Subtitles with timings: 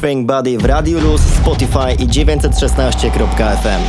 [0.00, 3.80] Think Body w Radio Luz, Spotify i 916.fm.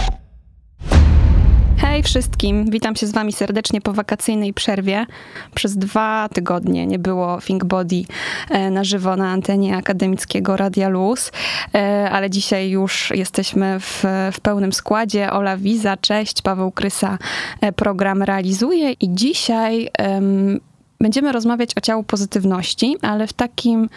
[1.78, 5.06] Hej wszystkim, witam się z wami serdecznie po wakacyjnej przerwie.
[5.56, 8.04] Przez dwa tygodnie nie było Think Body
[8.50, 11.32] e, na żywo na antenie akademickiego Radia Luz,
[11.76, 14.04] e, ale dzisiaj już jesteśmy w,
[14.34, 15.32] w pełnym składzie.
[15.32, 17.18] Ola Wiza, cześć, Paweł Krysa
[17.62, 20.60] e, program realizuje i dzisiaj um,
[21.00, 23.90] będziemy rozmawiać o ciału pozytywności, ale w takim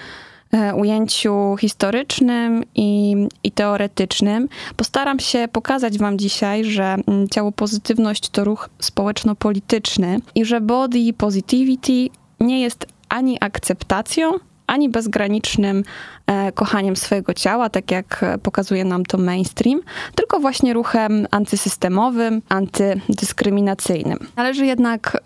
[0.77, 4.49] ujęciu historycznym i, i teoretycznym.
[4.77, 11.13] Postaram się pokazać Wam dzisiaj, że mm, ciało pozytywność to ruch społeczno-polityczny i że body
[11.13, 12.08] positivity
[12.40, 14.32] nie jest ani akceptacją,
[14.67, 15.82] ani bezgranicznym
[16.27, 19.81] e, kochaniem swojego ciała, tak jak pokazuje nam to mainstream,
[20.14, 24.19] tylko właśnie ruchem antysystemowym, antydyskryminacyjnym.
[24.36, 25.19] Należy jednak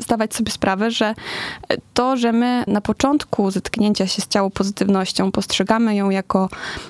[0.00, 1.14] zdawać sobie sprawę, że
[1.94, 6.48] to, że my na początku zetknięcia się z ciało pozytywnością postrzegamy ją jako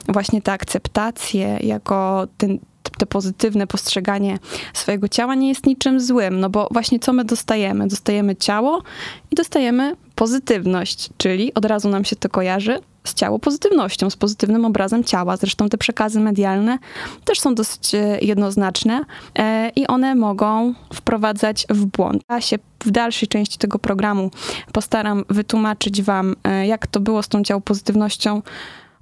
[0.09, 4.39] właśnie tę akceptację, jako ten, to pozytywne postrzeganie
[4.75, 7.89] swojego ciała nie jest niczym złym, no bo właśnie co my dostajemy?
[7.89, 8.83] Dostajemy ciało
[9.31, 14.65] i dostajemy pozytywność, czyli od razu nam się to kojarzy z ciało pozytywnością, z pozytywnym
[14.65, 15.37] obrazem ciała.
[15.37, 16.79] Zresztą te przekazy medialne
[17.25, 19.05] też są dosyć e, jednoznaczne
[19.39, 22.23] e, i one mogą wprowadzać w błąd.
[22.31, 24.31] Ja się w dalszej części tego programu
[24.73, 28.43] postaram wytłumaczyć Wam, e, jak to było z tą ciało pozytywnością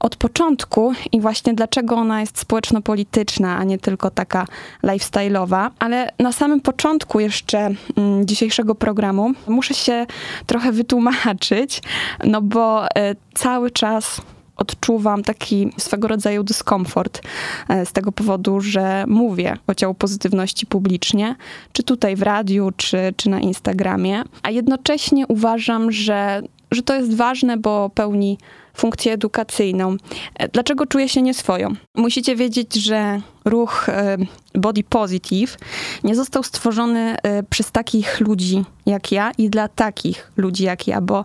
[0.01, 4.47] od początku i właśnie dlaczego ona jest społeczno-polityczna, a nie tylko taka
[4.85, 5.71] lifestyle'owa.
[5.79, 10.07] Ale na samym początku jeszcze mm, dzisiejszego programu muszę się
[10.47, 11.83] trochę wytłumaczyć,
[12.25, 12.89] no bo y,
[13.35, 14.21] cały czas
[14.61, 17.23] odczuwam taki swego rodzaju dyskomfort
[17.69, 21.37] e, z tego powodu, że mówię o ciału pozytywności publicznie,
[21.73, 27.17] czy tutaj w radiu, czy, czy na Instagramie, a jednocześnie uważam, że, że to jest
[27.17, 28.39] ważne, bo pełni
[28.81, 29.97] funkcję edukacyjną.
[30.35, 31.75] E, dlaczego czuję się nieswoją?
[31.97, 34.17] Musicie wiedzieć, że ruch e,
[34.55, 35.57] Body Positive
[36.05, 41.01] nie został stworzony e, przez takich ludzi jak ja i dla takich ludzi jak ja,
[41.01, 41.25] bo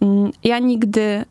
[0.00, 1.24] mm, ja nigdy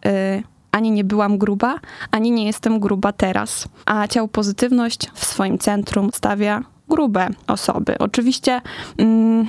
[0.71, 1.79] ani nie byłam gruba,
[2.11, 3.67] ani nie jestem gruba teraz.
[3.85, 7.97] A ciało pozytywność w swoim centrum stawia grube osoby.
[7.97, 8.61] Oczywiście.
[8.97, 9.47] Mm,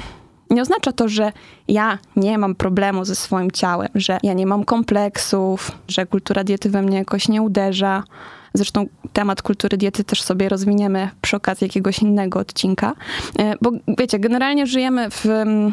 [0.50, 1.32] nie oznacza to, że
[1.68, 6.70] ja nie mam problemu ze swoim ciałem, że ja nie mam kompleksów, że kultura diety
[6.70, 8.04] we mnie jakoś nie uderza.
[8.54, 12.94] Zresztą temat kultury diety też sobie rozwiniemy przy okazji jakiegoś innego odcinka.
[13.38, 15.72] E, bo wiecie, generalnie żyjemy w mm,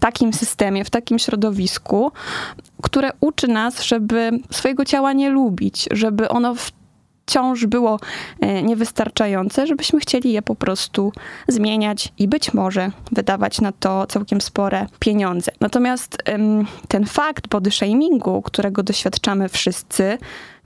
[0.00, 2.12] takim systemie, w takim środowisku,
[2.82, 6.72] które uczy nas, żeby swojego ciała nie lubić, żeby ono w
[7.26, 7.98] wciąż było
[8.40, 11.12] e, niewystarczające, żebyśmy chcieli je po prostu
[11.48, 15.52] zmieniać i być może wydawać na to całkiem spore pieniądze.
[15.60, 16.22] Natomiast
[16.88, 20.18] ten fakt body shamingu, którego doświadczamy wszyscy,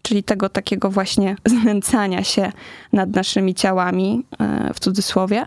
[0.03, 2.53] czyli tego takiego właśnie znęcania się
[2.93, 5.47] nad naszymi ciałami, e, w cudzysłowie,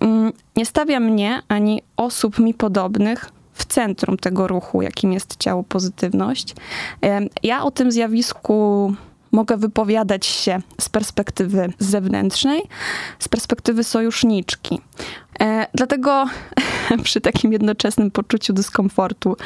[0.00, 5.62] mm, nie stawia mnie ani osób mi podobnych w centrum tego ruchu, jakim jest ciało
[5.62, 6.54] pozytywność.
[7.42, 8.94] Ja o tym zjawisku
[9.32, 12.62] mogę wypowiadać się z perspektywy zewnętrznej,
[13.18, 14.80] z perspektywy sojuszniczki.
[15.40, 16.26] E, dlatego
[17.04, 19.36] przy takim jednoczesnym poczuciu dyskomfortu,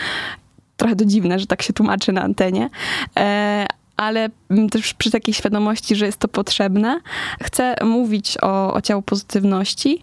[0.77, 2.71] trochę to dziwne, że tak się tłumaczy na antenie,
[3.17, 3.67] e,
[3.97, 4.29] ale
[4.71, 7.01] też przy takiej świadomości, że jest to potrzebne,
[7.43, 10.03] chcę mówić o, o ciału pozytywności,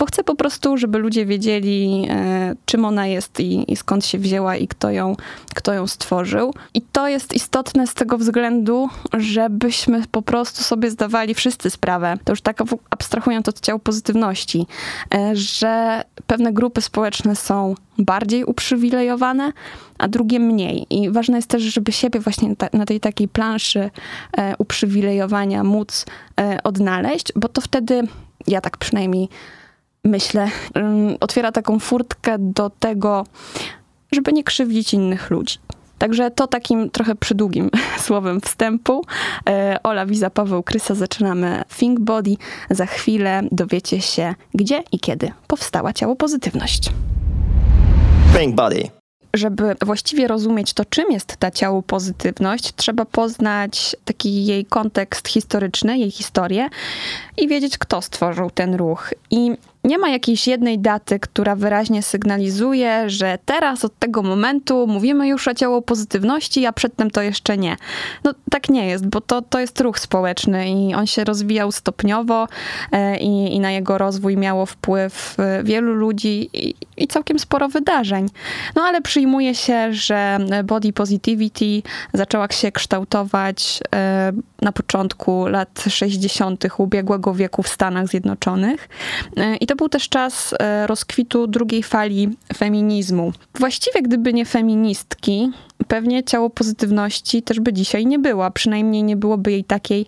[0.00, 4.18] bo chcę po prostu, żeby ludzie wiedzieli, e, czym ona jest i, i, skąd się
[4.18, 5.16] wzięła i kto ją,
[5.54, 6.54] kto ją stworzył.
[6.74, 12.32] I to jest istotne z tego względu, żebyśmy po prostu sobie zdawali wszyscy sprawę, to
[12.32, 14.66] już tak abstrahując od ciał pozytywności,
[15.14, 19.52] e, że pewne grupy społeczne są bardziej uprzywilejowane,
[19.98, 20.86] a drugie mniej.
[20.90, 23.90] I ważne jest też, żeby siebie właśnie na tej takiej planszy
[24.36, 26.06] e, uprzywilejowania móc
[26.64, 28.02] odnaleźć, bo to wtedy,
[28.46, 29.28] ja tak przynajmniej
[30.04, 30.48] myślę,
[31.20, 33.26] otwiera taką furtkę do tego,
[34.12, 35.58] żeby nie krzywdzić innych ludzi.
[35.98, 37.70] Także to takim trochę przydługim
[38.06, 39.04] słowem wstępu.
[39.48, 42.36] E, Ola Wiza, Paweł Krysa, zaczynamy Think Body.
[42.70, 46.90] Za chwilę dowiecie się, gdzie i kiedy powstała ciało pozytywność.
[48.36, 48.90] Think Body
[49.34, 55.98] żeby właściwie rozumieć to, czym jest ta ciało pozytywność, trzeba poznać taki jej kontekst historyczny,
[55.98, 56.68] jej historię
[57.36, 59.10] i wiedzieć, kto stworzył ten ruch.
[59.30, 65.28] I nie ma jakiejś jednej daty, która wyraźnie sygnalizuje, że teraz od tego momentu mówimy
[65.28, 67.76] już o ciało pozytywności, a przedtem to jeszcze nie.
[68.24, 72.48] No tak nie jest, bo to, to jest ruch społeczny i on się rozwijał stopniowo
[72.92, 77.68] e, i, i na jego rozwój miało wpływ e, wielu ludzi i, i całkiem sporo
[77.68, 78.28] wydarzeń.
[78.76, 81.82] No ale przyjmuje się, że body positivity
[82.12, 84.32] zaczęła się kształtować e,
[84.62, 86.64] na początku lat 60.
[86.78, 88.88] ubiegłego wieku w Stanach Zjednoczonych.
[89.60, 90.54] I to był też czas
[90.86, 93.32] rozkwitu drugiej fali feminizmu.
[93.54, 95.50] Właściwie gdyby nie feministki,
[95.88, 100.06] pewnie ciało pozytywności też by dzisiaj nie była, przynajmniej nie byłoby jej takiej,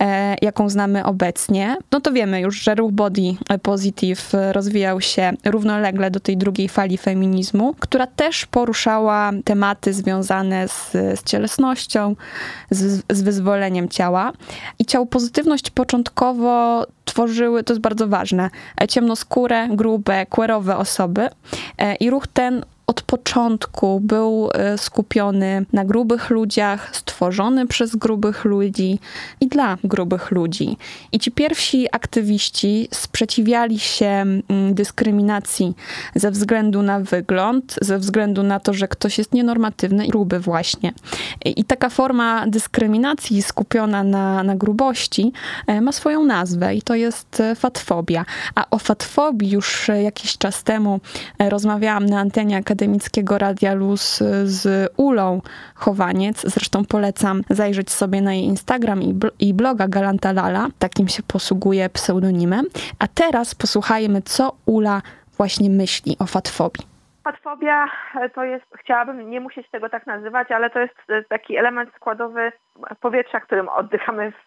[0.00, 1.76] e, jaką znamy obecnie.
[1.92, 3.22] No to wiemy już, że ruch body
[3.62, 10.92] positive rozwijał się równolegle do tej drugiej fali feminizmu, która też poruszała tematy związane z,
[10.92, 12.16] z cielesnością,
[12.70, 14.32] z, z wyzwoleniem ciała.
[14.78, 18.50] I ciało pozytywność początkowo tworzyły, to jest bardzo ważne,
[18.88, 21.28] ciemnoskóre, grube, queerowe osoby.
[21.78, 28.44] E, I ruch ten od początku był e, skupiony na grubych ludziach, stworzony przez grubych
[28.44, 28.98] ludzi
[29.40, 30.76] i dla grubych ludzi.
[31.12, 34.44] I ci pierwsi aktywiści sprzeciwiali się mm,
[34.74, 35.74] dyskryminacji
[36.14, 40.92] ze względu na wygląd, ze względu na to, że ktoś jest nienormatywny i gruby właśnie.
[41.44, 45.32] I taka forma dyskryminacji skupiona na, na grubości
[45.66, 48.24] e, ma swoją nazwę i to jest e, fatfobia.
[48.54, 51.00] A o fatfobii już jakiś czas temu
[51.38, 55.40] rozmawiałam na antenie Akademii akademickiego Radia Luz z Ulą
[55.74, 56.40] Chowaniec.
[56.40, 59.00] Zresztą polecam zajrzeć sobie na jej Instagram
[59.40, 60.66] i, bloga Galanta Lala.
[60.78, 62.64] Takim się posługuje pseudonimem.
[62.98, 65.02] A teraz posłuchajmy, co Ula
[65.36, 66.84] właśnie myśli o fatfobii.
[67.24, 67.86] Fatfobia
[68.34, 70.94] to jest, chciałabym nie musieć tego tak nazywać, ale to jest
[71.28, 72.52] taki element składowy
[73.00, 74.44] powietrza, którym oddychamy w,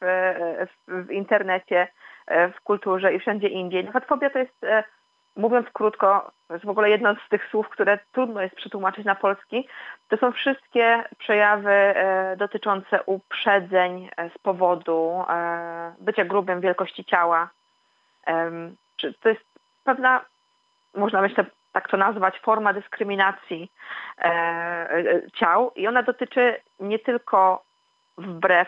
[0.87, 1.87] w, w internecie,
[2.27, 3.91] w kulturze i wszędzie indziej.
[3.91, 4.65] Fatfobia to jest
[5.39, 9.15] mówiąc krótko, to jest w ogóle jedno z tych słów, które trudno jest przetłumaczyć na
[9.15, 9.67] polski,
[10.07, 17.49] to są wszystkie przejawy e, dotyczące uprzedzeń e, z powodu e, bycia grubym, wielkości ciała.
[19.21, 19.41] To jest
[19.83, 20.21] pewna,
[20.95, 23.71] można myślę tak to nazwać, forma dyskryminacji
[25.35, 27.63] ciał i ona dotyczy nie tylko
[28.17, 28.67] wbrew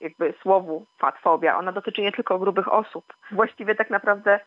[0.00, 3.04] jakby słowu fatfobia, ona dotyczy nie tylko grubych osób.
[3.30, 4.40] Właściwie tak naprawdę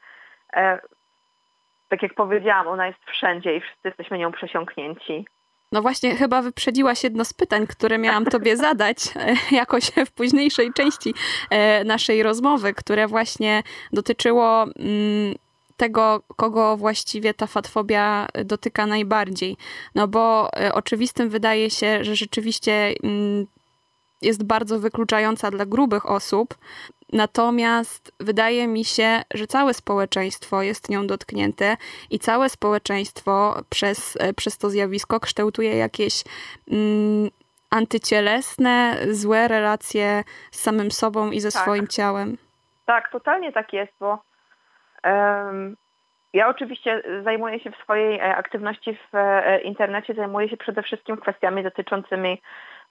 [1.89, 5.25] tak jak powiedziałam, ona jest wszędzie i wszyscy jesteśmy nią przesiąknięci.
[5.71, 10.73] No właśnie, chyba wyprzedziłaś jedno z pytań, które miałam tobie zadać e, jakoś w późniejszej
[10.73, 11.13] części
[11.49, 13.63] e, naszej rozmowy, które właśnie
[13.93, 15.35] dotyczyło mm,
[15.77, 19.57] tego, kogo właściwie ta fatfobia dotyka najbardziej.
[19.95, 23.45] No bo e, oczywistym wydaje się, że rzeczywiście mm,
[24.21, 26.55] jest bardzo wykluczająca dla grubych osób,
[27.13, 31.77] Natomiast wydaje mi się, że całe społeczeństwo jest nią dotknięte
[32.09, 36.23] i całe społeczeństwo przez, e, przez to zjawisko kształtuje jakieś
[36.71, 37.29] mm,
[37.69, 41.61] antycielesne, złe relacje z samym sobą i ze tak.
[41.61, 42.37] swoim ciałem.
[42.85, 44.19] Tak, totalnie tak jest, bo
[45.03, 45.75] um,
[46.33, 51.17] ja oczywiście zajmuję się w swojej e, aktywności w e, internecie, zajmuję się przede wszystkim
[51.17, 52.41] kwestiami dotyczącymi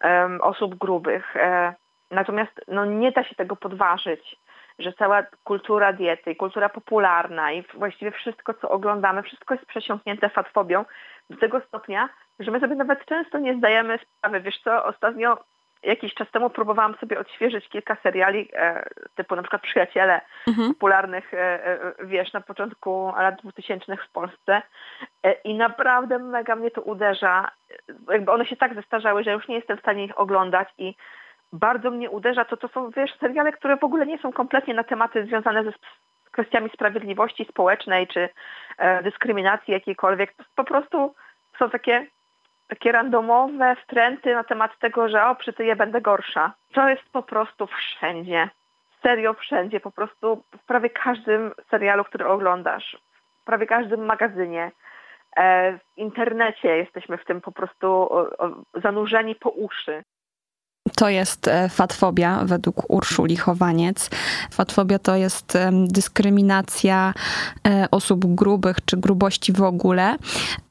[0.04, 1.34] um, osób grubych.
[2.10, 4.36] Natomiast no, nie da się tego podważyć,
[4.78, 10.28] że cała kultura diety i kultura popularna i właściwie wszystko, co oglądamy, wszystko jest przesiąknięte
[10.28, 10.84] fatfobią
[11.30, 12.08] do tego stopnia,
[12.38, 14.40] że my sobie nawet często nie zdajemy sprawy.
[14.40, 15.38] Wiesz co, ostatnio
[15.82, 20.74] jakiś czas temu próbowałam sobie odświeżyć kilka seriali, e, typu na przykład Przyjaciele, mhm.
[20.74, 24.62] popularnych, e, e, wiesz, na początku lat 2000 w Polsce
[25.22, 27.50] e, i naprawdę mega mnie to uderza.
[28.10, 30.94] Jakby one się tak zestarzały, że już nie jestem w stanie ich oglądać i
[31.56, 34.84] bardzo mnie uderza, to to są, wiesz, seriale, które w ogóle nie są kompletnie na
[34.84, 35.72] tematy związane ze
[36.30, 38.28] kwestiami sprawiedliwości społecznej czy
[38.78, 40.34] e, dyskryminacji jakiejkolwiek.
[40.54, 41.14] Po prostu
[41.58, 42.06] są takie,
[42.68, 46.52] takie randomowe wtręty na temat tego, że o, przytyję, będę gorsza.
[46.72, 48.48] To jest po prostu wszędzie.
[49.02, 52.96] Serio wszędzie, po prostu w prawie każdym serialu, który oglądasz,
[53.42, 54.72] w prawie każdym magazynie,
[55.36, 58.08] e, w internecie jesteśmy w tym po prostu
[58.74, 60.04] zanurzeni po uszy.
[60.94, 64.10] To jest e, fatfobia według Urszuli Chowaniec.
[64.50, 67.14] Fatfobia to jest dyskryminacja
[67.66, 70.16] e, osób grubych czy grubości w ogóle.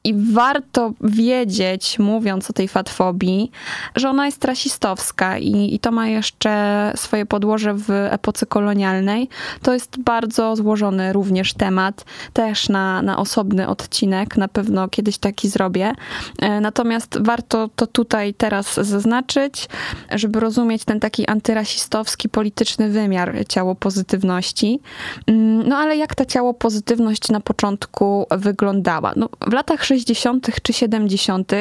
[0.06, 3.50] I warto wiedzieć, mówiąc o tej fatfobii,
[3.96, 9.28] że ona jest rasistowska i, i to ma jeszcze swoje podłoże w epoce kolonialnej.
[9.62, 15.48] To jest bardzo złożony również temat, też na, na osobny odcinek, na pewno kiedyś taki
[15.48, 15.92] zrobię.
[16.38, 19.68] E, natomiast warto to tutaj teraz zaznaczyć,
[20.10, 24.80] żeby rozumieć ten taki antyrasistowski, polityczny wymiar ciało pozytywności.
[25.26, 29.12] Mm, no ale jak ta ciało pozytywność na początku wyglądała?
[29.16, 30.50] No, w latach 60.
[30.62, 31.52] czy 70.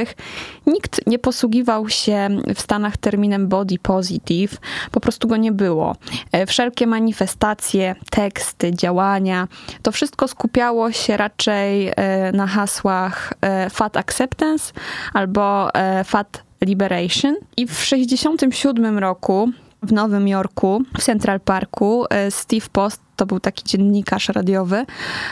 [0.67, 4.57] nikt nie posługiwał się w Stanach terminem body positive,
[4.91, 5.95] po prostu go nie było.
[6.31, 9.47] E, wszelkie manifestacje, teksty, działania,
[9.81, 14.73] to wszystko skupiało się raczej e, na hasłach e, fat acceptance
[15.13, 15.69] albo
[16.05, 17.35] fat liberation.
[17.57, 19.51] I w 67 roku
[19.83, 24.85] w Nowym Jorku, w Central Parku, Steve Post to był taki dziennikarz radiowy,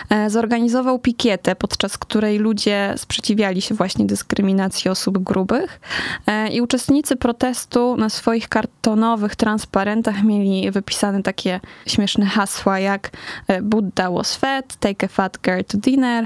[0.10, 5.80] e, zorganizował pikietę, podczas której ludzie sprzeciwiali się właśnie dyskryminacji osób grubych.
[6.28, 13.12] E, I uczestnicy protestu na swoich kartonowych transparentach mieli wypisane takie śmieszne hasła jak
[13.48, 16.26] e, Buddha was fat, take a fat girl to dinner,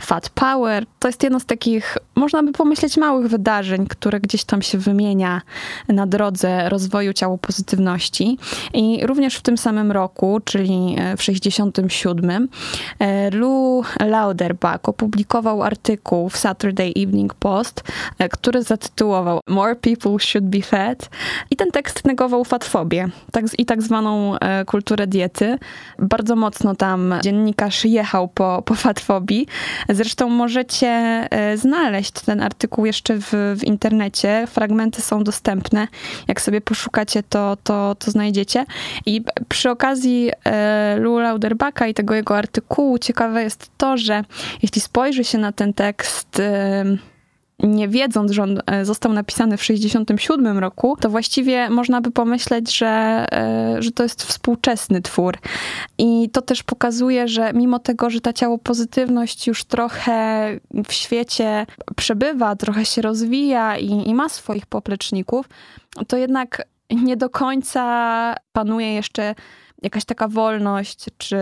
[0.00, 0.86] fat power.
[0.98, 5.40] To jest jedno z takich, można by pomyśleć, małych wydarzeń, które gdzieś tam się wymienia
[5.88, 8.38] na drodze rozwoju ciało pozytywności.
[8.74, 12.48] I również w tym samym roku, czyli E, w 67,
[12.98, 17.82] e, Lou Lauderbach opublikował artykuł w Saturday Evening Post,
[18.18, 21.10] e, który zatytułował More people should be fat
[21.50, 24.36] i ten tekst negował fatfobię tak, i tak zwaną
[24.66, 25.58] kulturę diety.
[25.98, 29.46] Bardzo mocno tam dziennikarz jechał po, po fatfobii.
[29.88, 34.46] Zresztą możecie znaleźć ten artykuł jeszcze w, w internecie.
[34.46, 35.88] Fragmenty są dostępne.
[36.28, 38.64] Jak sobie poszukacie, to, to, to znajdziecie.
[39.06, 40.30] I przy okazji
[40.98, 44.24] Lou Lauderbacka i tego jego artykułu ciekawe jest to, że
[44.62, 46.42] jeśli spojrzy się na ten tekst
[47.62, 52.76] nie wiedząc, że on e, został napisany w 67 roku, to właściwie można by pomyśleć,
[52.76, 55.38] że, e, że to jest współczesny twór.
[55.98, 60.48] I to też pokazuje, że mimo tego, że ta ciało pozytywność już trochę
[60.88, 61.66] w świecie
[61.96, 65.48] przebywa, trochę się rozwija i, i ma swoich popleczników,
[66.08, 69.34] to jednak nie do końca panuje jeszcze
[69.82, 71.36] jakaś taka wolność, czy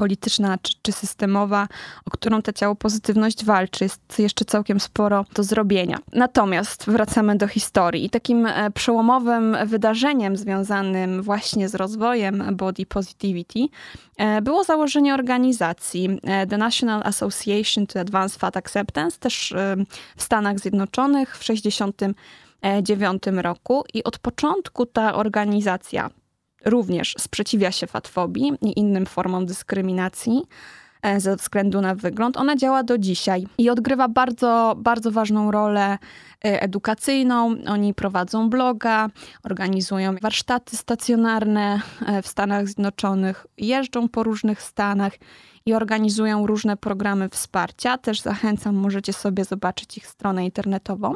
[0.00, 1.68] polityczna, czy, czy systemowa,
[2.06, 3.84] o którą ta ciało pozytywność walczy.
[3.84, 5.98] Jest jeszcze całkiem sporo do zrobienia.
[6.12, 8.10] Natomiast wracamy do historii.
[8.10, 13.58] Takim e, przełomowym wydarzeniem związanym właśnie z rozwojem body positivity
[14.16, 19.54] e, było założenie organizacji e, The National Association to Advance Fat Acceptance, też
[20.16, 23.84] w Stanach Zjednoczonych w 1969 roku.
[23.94, 26.10] I od początku ta organizacja
[26.64, 30.42] również sprzeciwia się fatfobii i innym formom dyskryminacji
[31.02, 32.36] e, ze względu na wygląd.
[32.36, 35.98] Ona działa do dzisiaj i odgrywa bardzo, bardzo ważną rolę
[36.44, 37.54] e, edukacyjną.
[37.66, 39.08] Oni prowadzą bloga,
[39.42, 45.12] organizują warsztaty stacjonarne e, w Stanach Zjednoczonych, jeżdżą po różnych stanach
[45.66, 47.98] i organizują różne programy wsparcia.
[47.98, 51.14] Też zachęcam, możecie sobie zobaczyć ich stronę internetową.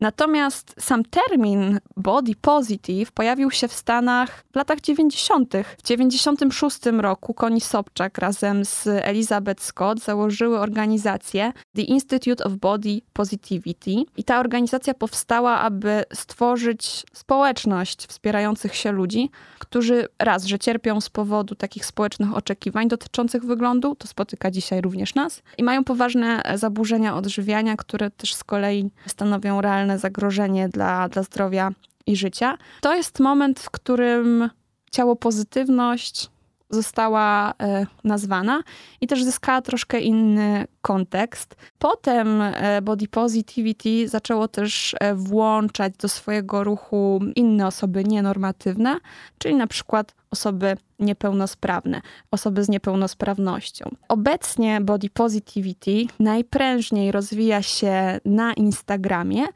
[0.00, 5.54] Natomiast sam termin body positive pojawił się w Stanach w latach 90.
[5.78, 13.00] W 96 roku Connie Sobczak razem z Elizabeth Scott założyły organizację The Institute of Body
[13.12, 21.00] Positivity i ta organizacja powstała, aby stworzyć społeczność wspierających się ludzi, którzy raz, że cierpią
[21.00, 26.42] z powodu takich społecznych oczekiwań dotyczących wyglądu, to spotyka dzisiaj również nas, i mają poważne
[26.54, 31.70] zaburzenia odżywiania, które też z kolei stanowią realne zagrożenie dla, dla zdrowia
[32.06, 32.58] i życia.
[32.80, 34.50] To jest moment, w którym
[34.90, 36.30] ciało pozytywność
[36.70, 38.62] została e, nazwana
[39.00, 41.56] i też zyskała troszkę inny kontekst.
[41.78, 48.96] Potem e, body positivity zaczęło też e, włączać do swojego ruchu inne osoby nienormatywne,
[49.38, 52.00] czyli na przykład osoby niepełnosprawne,
[52.30, 53.90] osoby z niepełnosprawnością.
[54.08, 59.46] Obecnie body positivity najprężniej rozwija się na Instagramie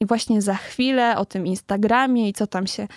[0.00, 2.88] i właśnie za chwilę o tym Instagramie i co tam się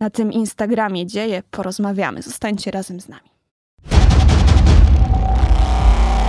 [0.00, 2.22] na tym Instagramie dzieje, porozmawiamy.
[2.22, 3.30] Zostańcie razem z nami.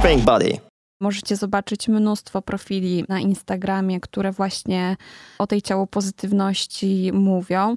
[0.03, 0.57] Pink Body.
[1.01, 4.97] Możecie zobaczyć mnóstwo profili na Instagramie, które właśnie
[5.39, 7.75] o tej ciało pozytywności mówią.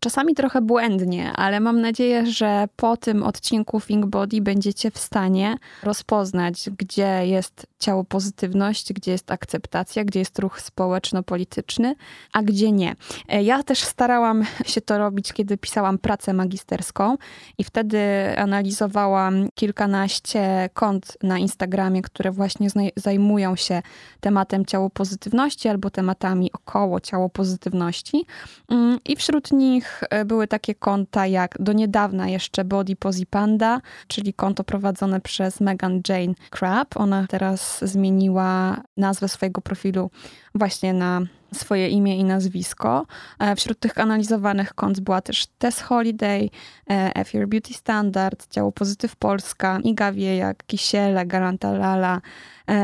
[0.00, 5.56] Czasami trochę błędnie, ale mam nadzieję, że po tym odcinku Think Body będziecie w stanie
[5.82, 11.94] rozpoznać, gdzie jest ciało pozytywność, gdzie jest akceptacja, gdzie jest ruch społeczno-polityczny,
[12.32, 12.96] a gdzie nie.
[13.28, 17.16] E, ja też starałam się to robić, kiedy pisałam pracę magisterską
[17.58, 17.98] i wtedy
[18.36, 23.82] analizowałam kilkanaście kont na Instagramie, które właśnie zajmują się
[24.20, 28.26] tematem ciało pozytywności albo tematami około ciało pozytywności.
[28.68, 33.80] Mm, I wśród nich e, były takie konta jak do niedawna jeszcze Body Posy Panda,
[34.08, 36.96] czyli konto prowadzone przez Megan Jane Crab.
[36.96, 40.10] Ona teraz zmieniła nazwę swojego profilu
[40.54, 41.20] właśnie na
[41.54, 43.06] swoje imię i nazwisko.
[43.38, 46.50] E, wśród tych analizowanych kont była też Tess Holiday,
[46.90, 52.20] e, F Your Beauty Standard, Ciało Pozytyw Polska, Iga Wiejak, Kisiele, Garanta Lala,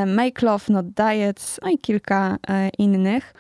[0.06, 2.36] Make Love Not Diets, no i kilka
[2.78, 3.34] innych.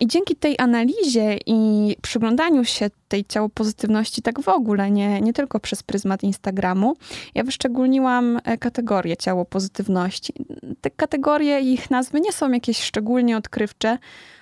[0.00, 5.32] I dzięki tej analizie i przyglądaniu się tej ciało pozytywności tak w ogóle, nie, nie
[5.32, 6.96] tylko przez pryzmat Instagramu,
[7.34, 10.32] ja wyszczególniłam e, kategorie ciało pozytywności.
[10.80, 13.98] Te kategorie i ich nazwy nie są jakieś szczególnie odkrywcze,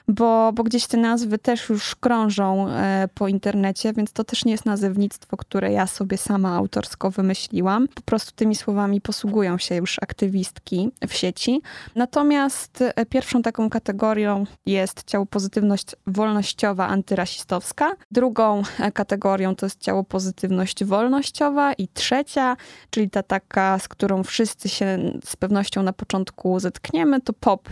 [0.09, 4.53] bo, bo gdzieś te nazwy też już krążą e, po internecie, więc to też nie
[4.53, 7.89] jest nazewnictwo, które ja sobie sama autorsko wymyśliłam.
[7.89, 11.63] Po prostu tymi słowami posługują się już aktywistki w sieci.
[11.97, 17.93] Natomiast e, pierwszą taką kategorią jest ciało pozytywność wolnościowa, antyrasistowska.
[18.11, 22.57] Drugą e, kategorią to jest ciało pozytywność wolnościowa i trzecia,
[22.91, 27.69] czyli ta taka, z którą wszyscy się z pewnością na początku zetkniemy, to pop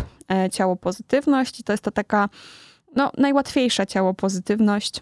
[0.53, 2.29] ciało pozytywność i to jest to taka
[2.97, 5.01] no, najłatwiejsza ciało pozytywność,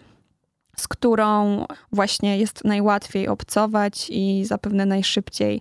[0.77, 5.61] z którą właśnie jest najłatwiej obcować i zapewne najszybciej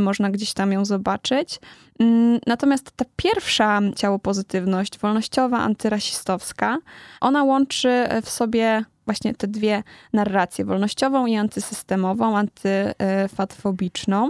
[0.00, 1.60] można gdzieś tam ją zobaczyć.
[1.98, 6.78] Mm, natomiast ta pierwsza ciało pozytywność, wolnościowa, antyrasistowska,
[7.20, 9.82] ona łączy w sobie właśnie te dwie
[10.12, 14.28] narracje, wolnościową i antysystemową, antyfatfobiczną,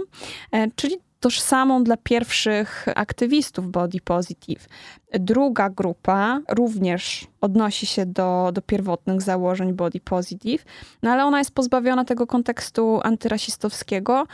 [0.51, 4.67] e, czyli tożsamą dla pierwszych aktywistów body positive.
[5.13, 10.65] Druga grupa również odnosi się do, do pierwotnych założeń body positive,
[11.03, 14.27] no ale ona jest pozbawiona tego kontekstu antyrasistowskiego,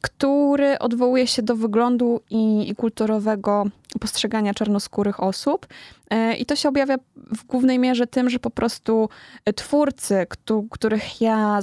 [0.00, 3.64] który odwołuje się do wyglądu i, i, kulturowego
[4.00, 5.66] postrzegania czarnoskórych osób.
[6.10, 9.08] E, I to się objawia w głównej mierze tym, że po prostu
[9.54, 10.26] twórcy,
[10.70, 11.60] których ja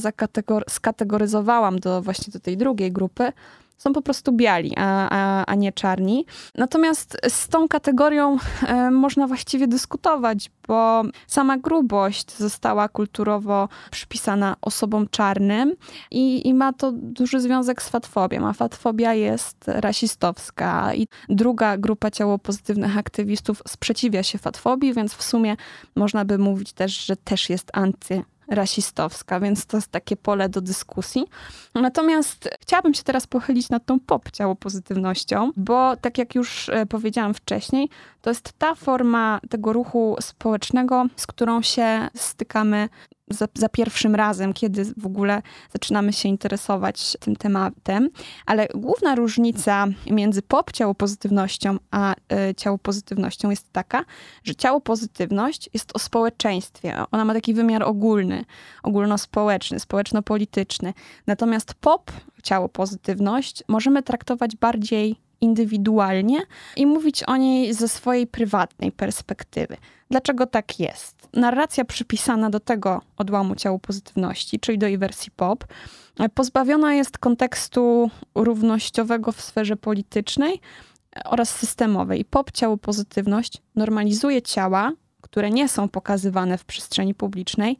[0.70, 3.32] skategoryzowałam do właśnie do tej drugiej grupy,
[3.84, 6.26] są po prostu biali, a, a, a nie czarni.
[6.56, 8.38] Natomiast z tą kategorią
[8.68, 15.74] e, można właściwie dyskutować, bo sama grubość została kulturowo przypisana osobom czarnym
[16.12, 22.12] i, i ma to duży związek z fatfobią, a fatfobia jest rasistowska i druga grupa
[22.12, 25.56] ciało pozytywnych aktywistów sprzeciwia się fatfobii, więc w sumie
[25.96, 30.62] można by mówić też, że też jest anty rasistowska, więc to jest takie pole do
[30.62, 31.26] dyskusji.
[31.76, 37.34] Natomiast chciałabym się teraz pochylić nad tą pop pozytywnością, bo tak jak już e, powiedziałam
[37.34, 37.90] wcześniej,
[38.22, 42.90] to jest ta forma tego ruchu społecznego, z którą się stykamy
[43.34, 45.42] za, za, pierwszym razem, kiedy w ogóle
[45.74, 48.10] zaczynamy się interesować tym tematem.
[48.46, 54.06] Ale główna różnica między pop ciało pozytywnością a y, ciało pozytywnością jest taka,
[54.44, 57.04] że ciało pozytywność jest o społeczeństwie.
[57.12, 58.46] Ona ma taki wymiar ogólny,
[58.84, 60.94] ogólnospołeczny, społeczno-polityczny.
[61.28, 62.12] Natomiast pop
[62.44, 66.40] ciało pozytywność możemy traktować bardziej indywidualnie
[66.76, 69.78] i mówić o niej ze swojej prywatnej perspektywy.
[70.12, 71.28] Dlaczego tak jest?
[71.34, 75.66] Narracja przypisana do tego odłamu ciału pozytywności, czyli do jej wersji pop,
[76.34, 80.62] pozbawiona jest kontekstu równościowego w sferze politycznej
[81.26, 82.26] oraz systemowej.
[82.26, 84.92] Pop ciało pozytywność normalizuje ciała,
[85.34, 87.78] które nie są pokazywane w przestrzeni publicznej,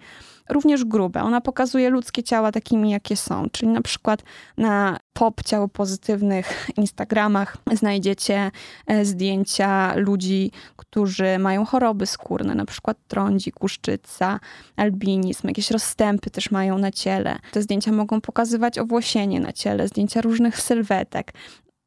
[0.50, 1.24] również grube.
[1.24, 3.50] Ona pokazuje ludzkie ciała takimi, jakie są.
[3.52, 4.24] Czyli na przykład
[4.58, 8.52] na pop ciało pozytywnych Instagramach znajdziecie
[8.88, 14.40] e, zdjęcia ludzi, którzy mają choroby skórne, na przykład trądzi, kuszczyca,
[14.76, 17.40] albinizm, jakieś rozstępy też mają na ciele.
[17.52, 21.34] Te zdjęcia mogą pokazywać owłosienie na ciele, zdjęcia różnych sylwetek.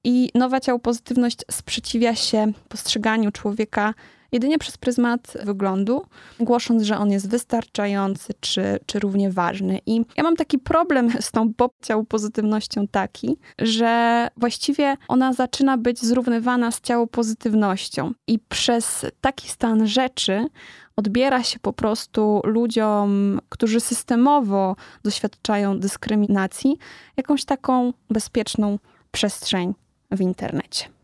[0.05, 3.95] I nowa ciało pozytywność sprzeciwia się postrzeganiu człowieka
[4.33, 6.03] jedynie przez pryzmat wyglądu,
[6.41, 9.81] głosząc, że on jest wystarczający czy, czy równie ważny.
[9.87, 16.03] I ja mam taki problem z tą ciało pozytywnością taki, że właściwie ona zaczyna być
[16.03, 20.47] zrównywana z ciało pozytywnością i przez taki stan rzeczy
[20.97, 26.79] odbiera się po prostu ludziom, którzy systemowo doświadczają dyskryminacji,
[27.17, 28.79] jakąś taką bezpieczną
[29.11, 29.75] przestrzeń
[30.11, 30.96] w internecie.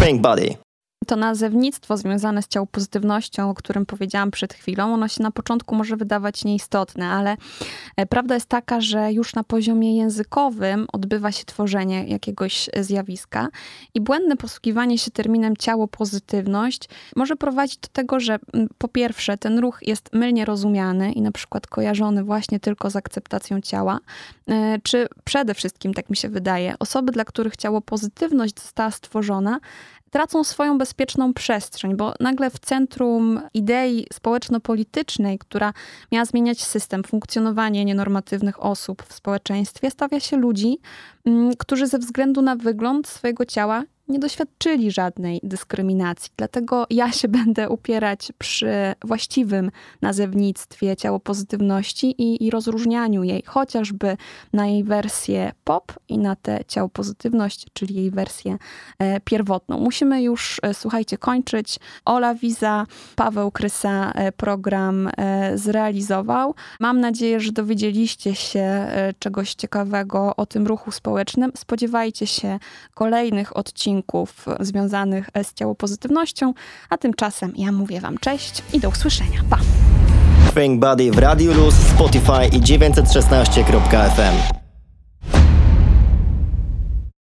[0.00, 0.69] Pink Body.
[1.06, 5.96] To nazewnictwo związane z ciałopozytywnością, o którym powiedziałam przed chwilą, ono się na początku może
[5.96, 7.36] wydawać nieistotne, ale
[7.96, 13.48] e, prawda jest taka, że już na poziomie językowym odbywa się tworzenie jakiegoś zjawiska
[13.94, 18.38] i błędne posługiwanie się terminem ciałopozytywność może prowadzić do tego, że
[18.78, 23.60] po pierwsze ten ruch jest mylnie rozumiany i na przykład kojarzony właśnie tylko z akceptacją
[23.60, 23.98] ciała,
[24.48, 29.60] e, czy przede wszystkim, tak mi się wydaje, osoby, dla których ciałopozytywność została stworzona,
[30.10, 35.72] tracą swoją bezpieczną przestrzeń, bo nagle w centrum idei społeczno-politycznej, która
[36.12, 40.78] miała zmieniać system, funkcjonowanie nienormatywnych osób w społeczeństwie, stawia się ludzi,
[41.58, 46.32] którzy ze względu na wygląd swojego ciała nie doświadczyli żadnej dyskryminacji.
[46.36, 49.70] Dlatego ja się będę upierać przy właściwym
[50.02, 54.16] nazewnictwie ciałopozytywności i, i rozróżnianiu jej, chociażby
[54.52, 58.58] na jej wersję pop i na tę ciałopozytywność, czyli jej wersję
[58.98, 59.78] e, pierwotną.
[59.78, 61.78] Musimy już, e, słuchajcie, kończyć.
[62.04, 66.54] Ola Wiza, Paweł Krysa e, program e, zrealizował.
[66.80, 71.09] Mam nadzieję, że dowiedzieliście się e, czegoś ciekawego o tym ruchu społecznym.
[71.56, 72.58] Spodziewajcie się
[72.94, 76.54] kolejnych odcinków związanych z ciałopozytywnością,
[76.90, 79.40] a tymczasem ja mówię Wam cześć i do usłyszenia.
[79.50, 79.58] Pa!
[80.60, 84.59] Think Buddy w Radiu Luz, Spotify i 916.fm.